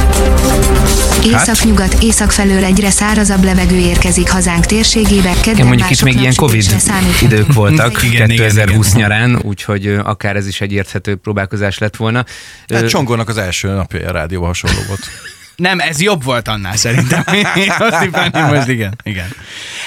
Északnyugat, 1.25 1.97
észak 2.01 2.31
felől 2.31 2.63
egyre 2.63 2.89
szárazabb 2.89 3.43
levegő 3.43 3.77
érkezik 3.77 4.29
hazánk 4.29 4.65
térségébe, 4.65 5.31
kedden 5.41 5.65
mondjuk 5.67 5.89
itt 5.89 6.01
még 6.01 6.19
ilyen 6.19 6.33
Covid 6.35 6.75
idők 7.21 7.53
voltak 7.61 8.03
Igen, 8.03 8.29
igen, 8.29 8.47
2020 8.47 8.87
igen. 8.87 8.99
nyarán, 8.99 9.39
úgyhogy 9.41 9.87
akár 10.03 10.35
ez 10.35 10.47
is 10.47 10.61
egy 10.61 10.71
érthető 10.71 11.15
próbálkozás 11.15 11.77
lett 11.77 11.95
volna. 11.95 12.25
Ö, 12.67 12.75
Hát 12.75 12.87
Csongónak 12.87 13.29
az 13.29 13.37
első 13.37 13.67
napja 13.67 14.09
a 14.09 14.11
rádióban 14.35 14.47
hasonló 14.47 14.87
volt. 14.87 15.09
Nem, 15.55 15.79
ez 15.79 16.01
jobb 16.01 16.23
volt 16.23 16.47
annál 16.47 16.75
szerintem. 16.75 17.23
Azt 17.79 18.03
hiszem, 18.03 18.53
most 18.53 18.67
igen, 18.67 18.95
igen. 19.03 19.27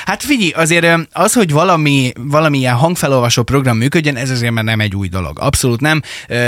Hát 0.05 0.23
figyelj, 0.23 0.50
azért 0.50 1.09
az, 1.12 1.33
hogy 1.33 1.52
valami, 1.52 2.12
valamilyen 2.19 2.75
hangfelolvasó 2.75 3.43
program 3.43 3.76
működjön, 3.76 4.17
ez 4.17 4.31
azért 4.31 4.52
már 4.52 4.64
nem 4.64 4.81
egy 4.81 4.95
új 4.95 5.09
dolog. 5.09 5.38
Abszolút 5.40 5.81
nem. 5.81 6.02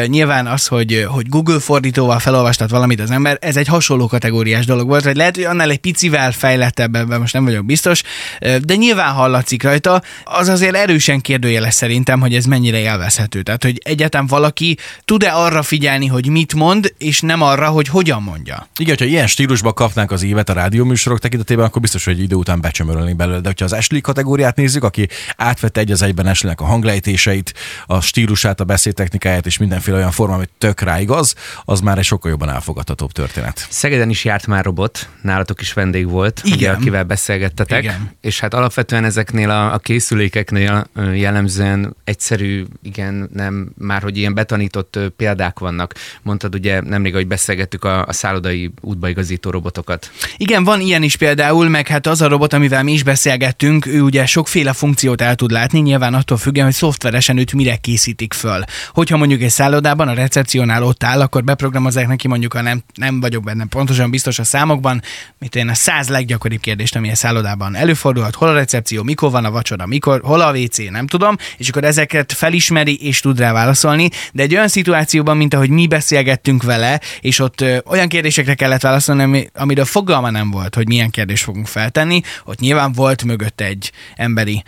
Nyilván 0.07 0.47
az, 0.47 0.67
hogy, 0.67 1.07
hogy 1.09 1.29
Google 1.29 1.61
fordítóval 1.61 2.19
felolvastat 2.19 2.71
valamit 2.71 3.01
az 3.01 3.11
ember, 3.11 3.39
ez 3.41 3.57
egy 3.57 3.67
hasonló 3.67 4.07
kategóriás 4.07 4.67
dolog 4.67 4.89
volt, 4.89 5.05
vagy 5.05 5.17
lehet, 5.17 5.35
hogy 5.35 5.45
annál 5.45 5.71
egy 5.71 5.79
picivel 5.79 6.33
fejlettebb, 6.33 6.95
ebben 6.95 7.21
most 7.21 7.33
nem 7.33 7.45
vagyok 7.45 7.65
biztos, 7.65 8.03
de 8.41 8.75
nyilván 8.75 9.13
hallatszik 9.13 9.63
rajta. 9.63 10.03
Az 10.25 10.49
azért 10.49 10.75
erősen 10.75 11.21
kérdőjeles 11.21 11.75
szerintem, 11.75 12.21
hogy 12.21 12.35
ez 12.35 12.45
mennyire 12.45 12.79
élvezhető. 12.79 13.43
Tehát, 13.43 13.63
hogy 13.63 13.81
egyáltalán 13.85 14.27
valaki 14.27 14.77
tud-e 15.05 15.33
arra 15.33 15.63
figyelni, 15.63 16.07
hogy 16.07 16.29
mit 16.29 16.55
mond, 16.55 16.95
és 16.99 17.21
nem 17.21 17.43
arra, 17.43 17.69
hogy 17.69 17.89
hogyan 17.89 18.23
mondja. 18.23 18.69
Igen, 18.77 18.97
hogyha 18.99 19.11
ilyen 19.13 19.27
stílusban 19.27 19.75
kapnánk 19.75 20.11
az 20.11 20.23
évet 20.23 20.49
a 20.49 20.53
rádióműsorok 20.53 21.19
tekintetében, 21.19 21.65
akkor 21.65 21.81
biztos, 21.81 22.05
hogy 22.05 22.15
egy 22.15 22.23
idő 22.23 22.35
után 22.35 22.61
becsömörölnénk 22.61 23.17
belőle. 23.17 23.40
De 23.41 23.49
hogyha 23.49 23.65
az 23.65 23.73
Ashley 23.73 24.01
kategóriát 24.01 24.57
nézzük, 24.57 24.85
aki 24.85 25.09
átvette 25.37 25.81
egy 25.81 25.91
az 25.91 26.03
egyben 26.03 26.27
Ashleynek 26.27 26.61
a 26.61 26.65
hanglejtéseit, 26.65 27.55
a 27.87 28.01
stílusát, 28.01 28.61
a 28.61 28.65
beszédtechnikáját 28.65 29.47
és 29.47 29.59
mindenféle 29.59 29.97
olyan 29.97 30.11
forma, 30.11 30.35
amit 30.35 30.51
tök 30.59 30.81
rá 30.81 31.01
igaz, 31.01 31.35
az 31.65 31.81
már 31.81 31.99
egy 31.99 32.05
sokkal 32.05 32.31
jobban 32.31 32.49
elfogadhatóbb 32.49 33.13
történet. 33.13 33.67
Szegeden 33.71 34.11
is 34.11 34.25
járt 34.25 34.47
már 34.47 34.65
robot, 34.65 35.09
nálatok 35.23 35.61
is 35.61 35.73
vendég 35.73 36.09
volt, 36.09 36.41
Igen. 36.45 36.57
ugye, 36.57 36.71
akivel 36.71 37.05
beszélgettetek, 37.05 37.83
Igen. 37.83 38.11
és 38.21 38.41
hát 38.41 38.55
alapvetően 38.55 39.05
ezeknél 39.05 39.51
a, 39.51 39.73
a 39.73 39.79
készülékeknél 39.79 40.87
jellemzően 41.15 41.97
egyszerű, 42.05 42.65
igen, 42.83 43.31
nem, 43.35 43.73
már 43.79 44.03
hogy 44.03 44.17
ilyen 44.17 44.35
betanított 44.35 44.99
példák 45.17 45.59
vannak. 45.59 45.95
Mondtad 46.23 46.55
ugye 46.55 46.81
nemrég, 46.81 47.15
hogy 47.15 47.27
beszélgettük 47.27 47.85
a, 47.85 48.07
a 48.07 48.13
szállodai 48.13 48.73
útbaigazító 48.81 49.51
robotokat. 49.51 50.11
Igen, 50.37 50.65
van 50.65 50.81
ilyen 50.81 51.03
is 51.03 51.17
például, 51.17 51.69
meg 51.69 51.87
hát 51.87 52.07
az 52.07 52.21
a 52.21 52.29
robot, 52.29 52.53
amivel 52.53 52.83
mi 52.83 52.93
is 52.93 53.03
beszélgettünk, 53.31 53.87
ő 53.87 54.01
ugye 54.01 54.27
sokféle 54.27 54.73
funkciót 54.73 55.21
el 55.21 55.35
tud 55.35 55.51
látni, 55.51 55.79
nyilván 55.79 56.15
attól 56.15 56.39
függően, 56.39 56.65
hogy 56.65 56.75
szoftveresen 56.75 57.39
őt 57.39 57.53
mire 57.53 57.77
készítik 57.77 58.33
föl. 58.33 58.65
Hogyha 58.93 59.17
mondjuk 59.17 59.43
egy 59.43 59.51
szállodában 59.51 60.09
a 60.09 60.15
recepciónál 60.15 60.83
ott 60.83 61.05
áll, 61.05 61.21
akkor 61.21 61.45
beprogramozzák 61.45 62.07
neki 62.07 62.29
mondjuk, 62.29 62.53
ha 62.53 62.61
nem, 62.61 62.83
nem 62.95 63.21
vagyok 63.21 63.45
benne 63.45 63.67
pontosan 63.67 64.11
biztos 64.11 64.39
a 64.39 64.45
számokban, 64.45 65.03
mint 65.39 65.55
én 65.55 65.69
a 65.69 65.75
száz 65.75 66.09
leggyakoribb 66.09 66.61
kérdést, 66.61 66.97
ami 66.97 67.11
a 67.11 67.15
szállodában 67.15 67.75
előfordulhat, 67.75 68.35
hol 68.35 68.49
a 68.49 68.53
recepció, 68.53 69.03
mikor 69.03 69.31
van 69.31 69.45
a 69.45 69.51
vacsora, 69.51 69.87
mikor, 69.87 70.21
hol 70.25 70.41
a 70.41 70.53
WC, 70.53 70.91
nem 70.91 71.07
tudom, 71.07 71.37
és 71.57 71.69
akkor 71.69 71.85
ezeket 71.85 72.33
felismeri 72.33 73.07
és 73.07 73.21
tud 73.21 73.39
rá 73.39 73.53
válaszolni, 73.53 74.09
de 74.33 74.43
egy 74.43 74.55
olyan 74.55 74.69
szituációban, 74.69 75.37
mint 75.37 75.55
ahogy 75.55 75.71
mi 75.71 75.87
beszélgettünk 75.87 76.63
vele, 76.63 77.01
és 77.21 77.39
ott 77.39 77.61
ö, 77.61 77.79
olyan 77.85 78.09
kérdésekre 78.09 78.55
kellett 78.55 78.81
válaszolni, 78.81 79.23
ami, 79.23 79.47
amiről 79.55 79.85
fogalma 79.85 80.31
nem 80.31 80.51
volt, 80.51 80.75
hogy 80.75 80.89
milyen 80.89 81.11
kérdést 81.11 81.45
fogunk 81.45 81.67
feltenni, 81.67 82.21
ott 82.45 82.59
nyilván 82.59 82.93
volt 82.93 83.20
mögött 83.25 83.61
egy 83.61 83.93
emberi 84.15 84.63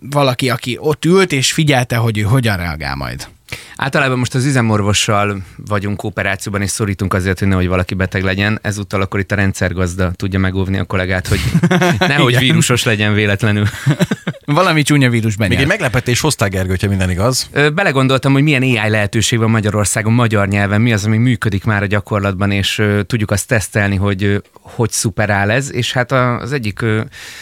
valaki, 0.00 0.50
aki 0.50 0.76
ott 0.80 1.04
ült 1.04 1.32
és 1.32 1.52
figyelte, 1.52 1.96
hogy 1.96 2.18
ő 2.18 2.22
hogyan 2.22 2.56
reagál 2.56 2.94
majd. 2.94 3.28
Általában 3.76 4.18
most 4.18 4.34
az 4.34 4.44
üzemorvossal 4.44 5.42
vagyunk 5.66 5.96
kooperációban, 5.96 6.62
és 6.62 6.70
szorítunk 6.70 7.14
azért, 7.14 7.38
hogy 7.38 7.48
nehogy 7.48 7.68
valaki 7.68 7.94
beteg 7.94 8.22
legyen. 8.22 8.58
Ezúttal 8.62 9.00
akkor 9.00 9.20
itt 9.20 9.32
a 9.32 9.34
rendszergazda 9.34 10.10
tudja 10.10 10.38
megóvni 10.38 10.78
a 10.78 10.84
kollégát, 10.84 11.26
hogy 11.26 11.40
nehogy 11.98 12.30
Igen. 12.30 12.42
vírusos 12.42 12.84
legyen 12.84 13.14
véletlenül. 13.14 13.66
Valami 14.44 14.82
csúnya 14.82 15.10
vírus 15.10 15.36
Még 15.36 15.48
egy 15.50 15.54
benyel. 15.54 15.68
meglepetés 15.68 16.20
hozták, 16.20 16.50
Gergő, 16.50 16.68
hogyha 16.68 16.88
minden 16.88 17.10
igaz. 17.10 17.50
Belegondoltam, 17.74 18.32
hogy 18.32 18.42
milyen 18.42 18.62
AI 18.62 18.90
lehetőség 18.90 19.38
van 19.38 19.50
Magyarországon 19.50 20.12
magyar 20.12 20.48
nyelven, 20.48 20.80
mi 20.80 20.92
az, 20.92 21.04
ami 21.04 21.16
működik 21.16 21.64
már 21.64 21.82
a 21.82 21.86
gyakorlatban, 21.86 22.50
és 22.50 22.82
tudjuk 23.06 23.30
azt 23.30 23.48
tesztelni, 23.48 23.96
hogy 23.96 24.42
hogy 24.60 24.90
szuperál 24.90 25.50
ez, 25.50 25.72
és 25.72 25.92
hát 25.92 26.12
az 26.12 26.52
egyik 26.52 26.84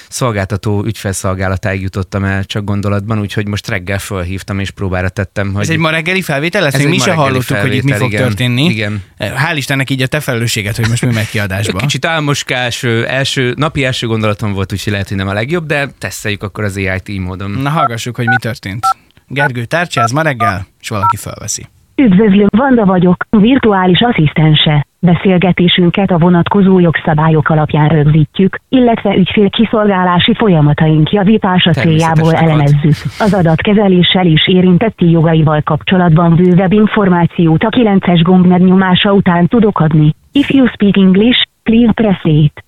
szolgáltató 0.09 0.85
ügyfelszolgálatáig 0.85 1.83
jutottam 1.83 2.25
el 2.25 2.45
csak 2.45 2.65
gondolatban, 2.65 3.21
úgyhogy 3.21 3.47
most 3.47 3.69
reggel 3.69 3.99
fölhívtam 3.99 4.59
és 4.59 4.71
próbára 4.71 5.09
tettem, 5.09 5.53
hogy 5.53 5.63
Ez 5.63 5.69
egy 5.69 5.79
reggeli 5.95 6.23
felvétel 6.23 6.63
lesz? 6.63 6.77
Még 6.77 6.89
mi 6.89 6.99
se 6.99 7.13
hallottuk, 7.13 7.57
hogy 7.57 7.75
itt 7.75 7.83
mi 7.83 7.93
fog 7.93 8.13
igen. 8.13 8.23
történni. 8.23 8.65
Igen. 8.65 9.03
Hál' 9.19 9.57
Istennek 9.57 9.91
így 9.91 10.03
a 10.03 10.07
te 10.07 10.21
felelősséget, 10.21 10.77
hogy 10.77 10.89
most 10.89 11.05
mi 11.05 11.13
megy 11.13 11.29
ki 11.29 11.39
adásba. 11.39 11.79
Kicsit 11.79 12.05
álmoskás, 12.05 12.83
első, 13.07 13.55
napi 13.57 13.85
első 13.85 14.07
gondolatom 14.07 14.53
volt, 14.53 14.73
úgyhogy 14.73 14.93
lehet, 14.93 15.09
hogy 15.09 15.17
nem 15.17 15.29
a 15.29 15.33
legjobb, 15.33 15.67
de 15.67 15.89
teszteljük 15.99 16.43
akkor 16.43 16.65
az 16.65 16.77
AI-t 16.77 17.09
így 17.09 17.19
módon. 17.19 17.51
Na 17.51 17.71
hallgassuk, 17.71 18.17
hogy 18.17 18.27
mi 18.27 18.37
történt. 18.41 18.87
Gergő 19.29 19.65
tárcsáz 19.65 20.11
ma 20.11 20.23
reggel, 20.23 20.67
és 20.81 20.89
valaki 20.89 21.17
felveszi. 21.17 21.69
Üdvözlöm, 21.97 22.47
Vanda 22.57 22.85
vagyok, 22.85 23.25
virtuális 23.31 24.01
asszisztense. 24.01 24.87
Beszélgetésünket 24.99 26.11
a 26.11 26.19
vonatkozó 26.19 26.79
jogszabályok 26.79 27.49
alapján 27.49 27.89
rögzítjük, 27.89 28.61
illetve 28.69 29.17
ügyfél 29.17 29.51
kiszolgálási 29.51 30.35
folyamataink 30.35 31.11
javítása 31.11 31.71
céljából 31.71 32.33
elemezzük. 32.33 32.95
Az 33.19 33.35
adatkezeléssel 33.35 34.27
is 34.27 34.49
érintetti 34.49 35.11
jogaival 35.11 35.63
kapcsolatban 35.63 36.37
bővebb 36.37 36.73
információt 36.73 37.63
a 37.63 37.69
9-es 37.69 38.21
gomb 38.23 38.47
megnyomása 38.47 39.13
után 39.13 39.47
tudok 39.47 39.81
adni. 39.81 40.15
If 40.33 40.51
you 40.51 40.67
speak 40.67 40.97
English, 40.97 41.47
please 41.63 41.93
press 41.93 42.21
it. 42.23 42.65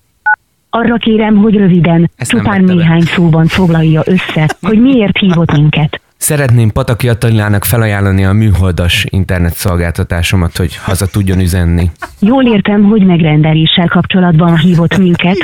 Arra 0.69 0.95
kérem, 0.95 1.35
hogy 1.35 1.57
röviden, 1.57 2.09
Ezt 2.15 2.29
csupán 2.29 2.63
néhány 2.63 3.01
szóban 3.01 3.45
foglalja 3.45 4.01
össze, 4.05 4.49
hogy 4.61 4.81
miért 4.81 5.17
hívott 5.17 5.51
minket. 5.51 6.01
Szeretném 6.17 6.71
Pataki 6.71 7.09
Attalilának 7.09 7.65
felajánlani 7.65 8.25
a 8.25 8.33
műholdas 8.33 9.05
internet 9.09 9.53
szolgáltatásomat, 9.53 10.57
hogy 10.57 10.75
haza 10.75 11.07
tudjon 11.07 11.39
üzenni. 11.39 11.91
Jól 12.19 12.45
értem, 12.45 12.83
hogy 12.83 13.05
megrendeléssel 13.05 13.87
kapcsolatban 13.87 14.57
hívott 14.57 14.97
minket. 14.97 15.37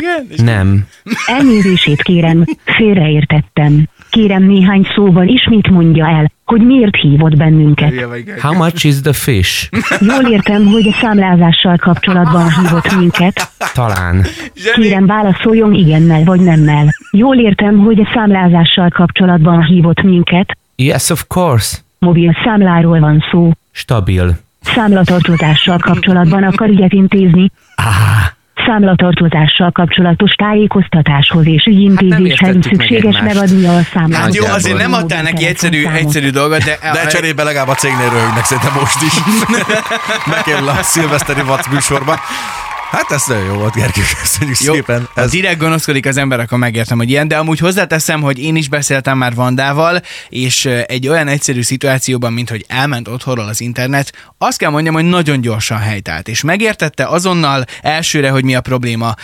Nem. 0.44 0.86
Elnézését 1.26 2.02
kérem, 2.02 2.44
félreértettem. 2.66 3.88
Kérem 4.10 4.44
néhány 4.44 4.88
szóval 4.96 5.28
ismét 5.28 5.70
mondja 5.70 6.08
el, 6.08 6.32
hogy 6.46 6.62
miért 6.62 6.96
hívott 6.96 7.38
bennünket. 7.38 7.94
How 8.42 8.54
much 8.54 8.86
is 8.86 9.02
the 9.02 9.14
fish? 9.14 9.70
Jól 10.00 10.32
értem, 10.32 10.66
hogy 10.66 10.88
a 10.88 10.98
számlázással 11.02 11.78
kapcsolatban 11.78 12.50
hívott 12.50 12.96
minket. 12.96 13.50
Talán. 13.74 14.26
Kérem 14.74 15.06
válaszoljon 15.06 15.74
igennel 15.74 16.24
vagy 16.24 16.40
nemmel. 16.40 16.88
Jól 17.12 17.38
értem, 17.38 17.78
hogy 17.78 18.00
a 18.00 18.10
számlázással 18.14 18.90
kapcsolatban 18.90 19.64
hívott 19.64 20.02
minket. 20.02 20.58
Yes, 20.76 21.10
of 21.10 21.26
course. 21.28 21.78
Mobil 22.00 22.36
számláról 22.44 23.00
van 23.00 23.24
szó. 23.32 23.52
Stabil. 23.72 24.38
Számlatartozással 24.62 25.78
kapcsolatban 25.78 26.44
akar 26.44 26.70
ügyet 26.70 26.94
intézni. 26.94 27.52
Számlatartozással 28.66 29.72
kapcsolatos 29.72 30.32
tájékoztatáshoz 30.32 31.48
és 31.48 31.66
ügyintézéshez 31.66 32.54
meg 32.54 32.64
szükséges 32.64 33.22
megadnia 33.22 33.76
a 33.76 33.82
számlát. 33.94 34.22
Hát 34.22 34.36
jó, 34.36 34.46
azért 34.46 34.78
nem 34.78 34.94
adtál 34.94 35.22
neki 35.22 35.46
egyszerű, 35.46 35.86
egyszerű 35.88 36.30
dolgot, 36.30 36.64
de... 36.64 36.78
De 36.94 37.08
cserébe 37.08 37.44
legalább 37.44 37.68
a 37.68 37.74
cégnél 37.76 38.10
röhögnek 38.10 38.44
szerintem 38.44 38.74
most 38.80 39.02
is. 39.02 39.14
Megkerül 40.36 40.68
a 40.68 40.78
szilveszteri 40.82 41.42
vac 41.42 41.68
műsorba. 41.68 42.20
Hát 42.94 43.12
ez 43.12 43.24
nagyon 43.28 43.46
jó 43.46 43.54
volt, 43.54 43.74
Gergő, 43.74 44.02
köszönjük 44.22 44.60
Jó, 44.60 44.74
szépen. 44.74 45.10
ha 45.14 45.22
Ez 45.22 45.32
direkt 45.32 45.58
gonoszkodik 45.58 46.06
az 46.06 46.18
ember, 46.18 46.40
akkor 46.40 46.58
megértem, 46.58 46.98
hogy 46.98 47.10
ilyen, 47.10 47.28
de 47.28 47.38
amúgy 47.38 47.60
hozzáteszem, 47.60 48.22
hogy 48.22 48.40
én 48.40 48.56
is 48.56 48.70
beszéltem 48.70 49.18
már 49.18 49.34
Vandával, 49.34 50.02
és 50.30 50.66
egy 50.66 51.08
olyan 51.08 51.28
egyszerű 51.28 51.62
szituációban, 51.62 52.34
mint 52.34 52.50
hogy 52.50 52.66
elment 52.68 53.08
otthonról 53.08 53.46
az 53.46 53.62
internet, 53.62 54.34
azt 54.38 54.58
kell 54.58 54.70
mondjam, 54.70 54.94
hogy 54.94 55.04
nagyon 55.04 55.42
gyorsan 55.42 55.78
helytált, 55.78 56.28
és 56.28 56.42
megértette 56.42 57.06
azonnal 57.06 57.66
elsőre, 57.82 58.30
hogy 58.30 58.44
mi 58.44 58.56
a 58.56 58.62
probléma, 58.62 59.16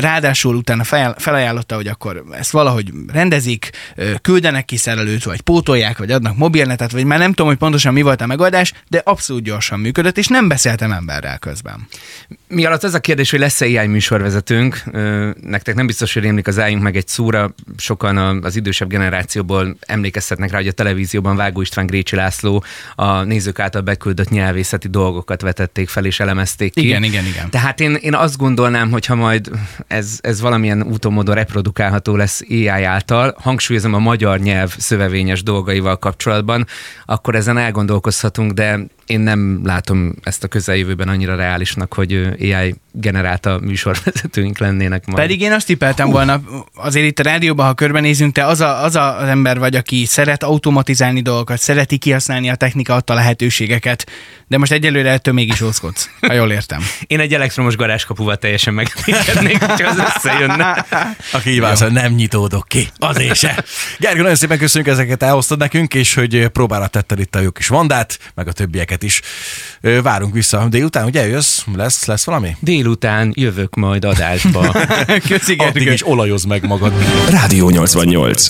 ráadásul 0.00 0.56
utána 0.56 0.84
fel- 0.84 1.16
felajánlotta, 1.18 1.74
hogy 1.74 1.86
akkor 1.86 2.24
ezt 2.30 2.50
valahogy 2.50 2.92
rendezik, 3.12 3.70
küldenek 4.22 4.64
ki 4.64 4.76
szerelőt, 4.76 5.24
vagy 5.24 5.40
pótolják, 5.40 5.98
vagy 5.98 6.10
adnak 6.10 6.36
mobilnetet, 6.36 6.92
vagy 6.92 7.04
már 7.04 7.18
nem 7.18 7.28
tudom, 7.28 7.46
hogy 7.46 7.56
pontosan 7.56 7.92
mi 7.92 8.02
volt 8.02 8.20
a 8.20 8.26
megoldás, 8.26 8.72
de 8.88 9.00
abszolút 9.04 9.42
gyorsan 9.42 9.80
működött, 9.80 10.18
és 10.18 10.26
nem 10.26 10.48
beszéltem 10.48 10.92
emberrel 10.92 11.38
közben. 11.38 11.88
Mi 12.54 12.64
alatt 12.64 12.82
az 12.82 12.94
a 12.94 13.00
kérdés, 13.00 13.30
hogy 13.30 13.40
lesz-e 13.40 13.64
AI 13.64 13.86
műsorvezetőnk? 13.86 14.82
Nektek 15.40 15.74
nem 15.74 15.86
biztos, 15.86 16.12
hogy 16.12 16.22
rémlik 16.22 16.46
az 16.46 16.58
álljunk 16.58 16.82
meg 16.82 16.96
egy 16.96 17.08
szóra. 17.08 17.54
Sokan 17.76 18.16
az 18.44 18.56
idősebb 18.56 18.88
generációból 18.88 19.76
emlékeztetnek 19.80 20.50
rá, 20.50 20.56
hogy 20.56 20.66
a 20.66 20.72
televízióban 20.72 21.36
Vágó 21.36 21.60
István 21.60 21.86
Grécsi 21.86 22.16
László 22.16 22.64
a 22.94 23.22
nézők 23.22 23.58
által 23.58 23.82
beküldött 23.82 24.28
nyelvészeti 24.28 24.88
dolgokat 24.88 25.40
vetették 25.40 25.88
fel 25.88 26.04
és 26.04 26.20
elemezték 26.20 26.72
ki. 26.72 26.84
Igen, 26.84 27.02
igen, 27.02 27.24
igen. 27.26 27.50
Tehát 27.50 27.80
én, 27.80 27.94
én 27.94 28.14
azt 28.14 28.36
gondolnám, 28.36 28.90
hogy 28.90 29.06
ha 29.06 29.14
majd 29.14 29.50
ez, 29.86 30.18
ez 30.20 30.40
valamilyen 30.40 30.82
úton 30.82 31.12
módon 31.12 31.34
reprodukálható 31.34 32.16
lesz 32.16 32.42
AI 32.48 32.84
által, 32.84 33.34
hangsúlyozom 33.38 33.94
a 33.94 33.98
magyar 33.98 34.38
nyelv 34.38 34.74
szövevényes 34.78 35.42
dolgaival 35.42 35.98
kapcsolatban, 35.98 36.66
akkor 37.04 37.34
ezen 37.34 37.58
elgondolkozhatunk, 37.58 38.52
de 38.52 38.78
én 39.06 39.20
nem 39.20 39.60
látom 39.64 40.14
ezt 40.22 40.44
a 40.44 40.48
közeljövőben 40.48 41.08
annyira 41.08 41.36
reálisnak, 41.36 41.94
hogy 41.94 42.12
AI 42.40 42.74
generálta 42.92 43.58
műsorvezetőink 43.62 44.58
lennének 44.58 45.06
majd. 45.06 45.18
Pedig 45.18 45.40
én 45.40 45.52
azt 45.52 45.66
tippeltem 45.66 46.10
volna, 46.10 46.40
azért 46.74 47.06
itt 47.06 47.18
a 47.18 47.22
rádióban, 47.22 47.66
ha 47.66 47.74
körbenézünk, 47.74 48.34
te 48.34 48.46
az, 48.46 48.60
a, 48.60 48.84
az 48.84 48.96
a, 48.96 49.18
az 49.18 49.28
ember 49.28 49.58
vagy, 49.58 49.76
aki 49.76 50.04
szeret 50.04 50.42
automatizálni 50.42 51.20
dolgokat, 51.20 51.58
szereti 51.58 51.98
kihasználni 51.98 52.50
a 52.50 52.54
technika 52.54 52.94
adta 52.94 53.14
lehetőségeket, 53.14 54.10
de 54.48 54.58
most 54.58 54.72
egyelőre 54.72 55.10
ettől 55.10 55.34
mégis 55.34 55.60
ózkodsz, 55.60 56.10
ha 56.20 56.32
jól 56.32 56.50
értem. 56.52 56.80
Én 57.06 57.20
egy 57.20 57.34
elektromos 57.34 57.76
garázskapuval 57.76 58.36
teljesen 58.36 58.74
megengednék, 58.74 59.64
hogyha 59.64 59.88
az 59.88 59.98
összejönne. 60.16 60.86
Aki 61.32 61.50
így 61.50 61.60
válaszol, 61.60 61.88
nem 61.88 62.12
nyitódok 62.12 62.68
ki, 62.68 62.88
azért 62.98 63.36
se. 63.36 63.64
Gergő, 63.98 64.20
nagyon 64.20 64.36
szépen 64.36 64.58
köszönjük, 64.58 64.90
ezeket 64.90 65.22
elhoztad 65.22 65.58
nekünk, 65.58 65.94
és 65.94 66.14
hogy 66.14 66.48
próbára 66.48 66.86
tetted 66.86 67.18
itt 67.18 67.34
a 67.34 67.40
jó 67.40 67.50
kis 67.50 67.68
vandát, 67.68 68.18
meg 68.34 68.48
a 68.48 68.52
többieket 68.52 69.02
is. 69.02 69.20
Várunk 70.02 70.34
vissza 70.34 70.66
délután, 70.68 71.04
ugye 71.04 71.26
jössz? 71.26 71.62
Lesz, 71.74 72.04
lesz 72.04 72.24
valami? 72.24 72.56
Délután 72.82 73.32
jövök 73.36 73.74
majd 73.74 74.04
adásba. 74.04 74.74
Köszi, 75.28 75.54
Addig 75.56 75.86
is 75.86 76.06
olajoz 76.06 76.44
meg 76.44 76.66
magad. 76.66 76.92
Rádió 77.30 77.68
88. 77.70 78.48